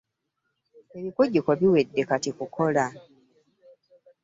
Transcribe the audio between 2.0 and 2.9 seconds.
kati kukola.